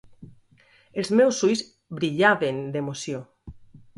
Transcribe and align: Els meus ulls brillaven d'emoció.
Els 1.01 1.11
meus 1.19 1.41
ulls 1.49 1.61
brillaven 1.99 2.59
d'emoció. 2.77 3.21